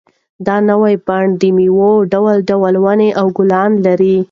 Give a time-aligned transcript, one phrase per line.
[0.45, 4.15] دا نوی بڼ د مېوو ډول ډول ونې او ګلان لري.